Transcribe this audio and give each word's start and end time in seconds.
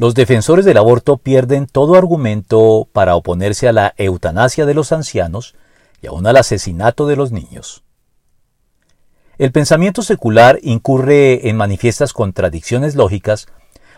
Los 0.00 0.14
defensores 0.14 0.64
del 0.64 0.76
aborto 0.76 1.16
pierden 1.16 1.66
todo 1.66 1.96
argumento 1.96 2.86
para 2.92 3.16
oponerse 3.16 3.66
a 3.66 3.72
la 3.72 3.94
eutanasia 3.96 4.64
de 4.64 4.72
los 4.72 4.92
ancianos 4.92 5.56
y 6.00 6.06
aún 6.06 6.24
al 6.28 6.36
asesinato 6.36 7.08
de 7.08 7.16
los 7.16 7.32
niños. 7.32 7.82
El 9.38 9.50
pensamiento 9.50 10.02
secular 10.02 10.60
incurre 10.62 11.48
en 11.48 11.56
manifiestas 11.56 12.12
contradicciones 12.12 12.94
lógicas 12.94 13.48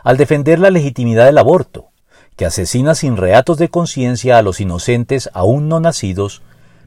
al 0.02 0.16
defender 0.16 0.58
la 0.58 0.71
legitimidad 0.71 1.26
del 1.26 1.36
aborto, 1.36 1.90
que 2.35 2.46
asesina 2.46 2.94
sin 2.94 3.19
reatos 3.19 3.58
de 3.58 3.69
conciencia 3.69 4.38
a 4.38 4.42
los 4.42 4.58
inocentes 4.62 5.28
aún 5.35 5.69
no 5.69 5.80
nacidos, 5.80 6.40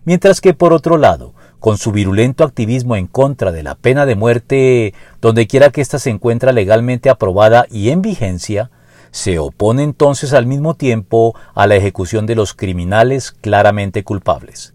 mientras 0.06 0.42
que 0.42 0.56
por 0.56 0.74
otro 0.74 0.98
lado, 0.98 1.36
con 1.60 1.78
su 1.78 1.92
virulento 1.92 2.44
activismo 2.44 2.96
en 2.96 3.06
contra 3.06 3.52
de 3.52 3.62
la 3.62 3.76
pena 3.76 4.08
de 4.08 4.16
muerte 4.16 4.96
donde 5.22 5.46
quiera 5.46 5.70
que 5.70 5.82
ésta 5.82 6.00
se 6.00 6.10
encuentra 6.10 6.52
legalmente 6.52 7.12
aprobada 7.12 7.68
y 7.70 7.90
en 7.90 8.02
vigencia, 8.02 8.72
se 9.14 9.38
opone 9.38 9.84
entonces 9.84 10.34
al 10.34 10.48
mismo 10.48 10.74
tiempo 10.74 11.36
a 11.54 11.68
la 11.68 11.76
ejecución 11.76 12.26
de 12.26 12.34
los 12.34 12.56
criminales 12.56 13.32
claramente 13.32 14.04
culpables. 14.04 14.74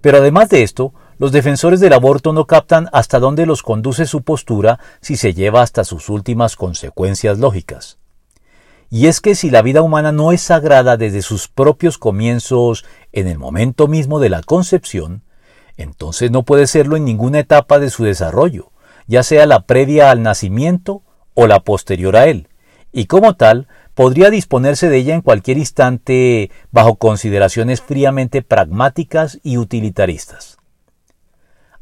Pero 0.00 0.16
además 0.16 0.48
de 0.48 0.62
esto, 0.62 0.94
los 1.18 1.30
defensores 1.30 1.78
del 1.80 1.92
aborto 1.92 2.32
no 2.32 2.46
captan 2.46 2.88
hasta 2.90 3.18
dónde 3.18 3.44
los 3.44 3.62
conduce 3.62 4.06
su 4.06 4.22
postura 4.22 4.80
si 5.02 5.18
se 5.18 5.34
lleva 5.34 5.60
hasta 5.60 5.84
sus 5.84 6.08
últimas 6.08 6.56
consecuencias 6.56 7.38
lógicas. 7.38 7.98
Y 8.88 9.08
es 9.08 9.20
que 9.20 9.34
si 9.34 9.50
la 9.50 9.60
vida 9.60 9.82
humana 9.82 10.10
no 10.10 10.32
es 10.32 10.40
sagrada 10.40 10.96
desde 10.96 11.20
sus 11.20 11.48
propios 11.48 11.98
comienzos 11.98 12.86
en 13.12 13.28
el 13.28 13.38
momento 13.38 13.88
mismo 13.88 14.20
de 14.20 14.30
la 14.30 14.42
concepción, 14.42 15.22
entonces 15.76 16.30
no 16.30 16.44
puede 16.44 16.66
serlo 16.66 16.96
en 16.96 17.04
ninguna 17.04 17.40
etapa 17.40 17.78
de 17.78 17.90
su 17.90 18.04
desarrollo, 18.04 18.72
ya 19.06 19.22
sea 19.22 19.44
la 19.44 19.66
previa 19.66 20.10
al 20.10 20.22
nacimiento 20.22 21.02
o 21.34 21.46
la 21.46 21.60
posterior 21.60 22.16
a 22.16 22.26
él, 22.26 22.48
y 22.92 23.06
como 23.06 23.34
tal 23.34 23.68
podría 23.94 24.30
disponerse 24.30 24.88
de 24.88 24.96
ella 24.98 25.14
en 25.14 25.22
cualquier 25.22 25.58
instante 25.58 26.50
bajo 26.70 26.96
consideraciones 26.96 27.80
fríamente 27.80 28.42
pragmáticas 28.42 29.40
y 29.42 29.58
utilitaristas. 29.58 30.56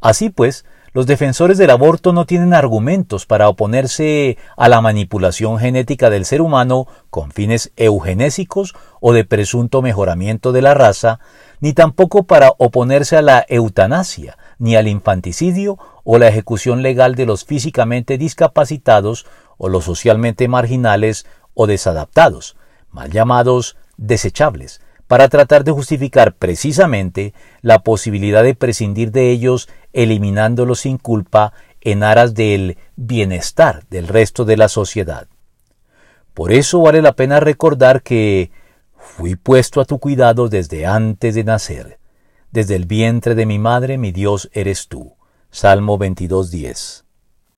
Así 0.00 0.30
pues, 0.30 0.64
los 0.96 1.06
defensores 1.06 1.58
del 1.58 1.68
aborto 1.68 2.14
no 2.14 2.24
tienen 2.24 2.54
argumentos 2.54 3.26
para 3.26 3.50
oponerse 3.50 4.38
a 4.56 4.70
la 4.70 4.80
manipulación 4.80 5.58
genética 5.58 6.08
del 6.08 6.24
ser 6.24 6.40
humano 6.40 6.86
con 7.10 7.32
fines 7.32 7.70
eugenésicos 7.76 8.74
o 9.00 9.12
de 9.12 9.24
presunto 9.24 9.82
mejoramiento 9.82 10.52
de 10.52 10.62
la 10.62 10.72
raza, 10.72 11.20
ni 11.60 11.72
tampoco 11.72 12.24
para 12.24 12.52
oponerse 12.58 13.16
a 13.16 13.22
la 13.22 13.44
eutanasia, 13.48 14.38
ni 14.58 14.76
al 14.76 14.88
infanticidio 14.88 15.78
o 16.04 16.18
la 16.18 16.28
ejecución 16.28 16.82
legal 16.82 17.14
de 17.14 17.26
los 17.26 17.44
físicamente 17.44 18.18
discapacitados 18.18 19.26
o 19.58 19.68
los 19.68 19.84
socialmente 19.84 20.48
marginales 20.48 21.26
o 21.54 21.66
desadaptados, 21.66 22.56
mal 22.90 23.10
llamados 23.10 23.76
desechables, 23.96 24.80
para 25.06 25.28
tratar 25.28 25.64
de 25.64 25.72
justificar 25.72 26.34
precisamente 26.34 27.32
la 27.62 27.80
posibilidad 27.80 28.42
de 28.42 28.54
prescindir 28.54 29.12
de 29.12 29.30
ellos 29.30 29.68
eliminándolos 29.92 30.80
sin 30.80 30.98
culpa 30.98 31.52
en 31.80 32.02
aras 32.02 32.34
del 32.34 32.76
bienestar 32.96 33.84
del 33.88 34.08
resto 34.08 34.44
de 34.44 34.56
la 34.56 34.68
sociedad. 34.68 35.28
Por 36.34 36.52
eso 36.52 36.80
vale 36.80 37.00
la 37.00 37.12
pena 37.12 37.40
recordar 37.40 38.02
que 38.02 38.50
fui 39.06 39.36
puesto 39.36 39.80
a 39.80 39.84
tu 39.84 39.98
cuidado 39.98 40.48
desde 40.48 40.84
antes 40.84 41.34
de 41.34 41.44
nacer. 41.44 41.98
Desde 42.50 42.76
el 42.76 42.84
vientre 42.84 43.34
de 43.34 43.46
mi 43.46 43.58
madre 43.58 43.96
mi 43.96 44.12
Dios 44.12 44.50
eres 44.52 44.88
tú. 44.88 45.14
Salmo 45.50 45.98
22.10. 45.98 47.05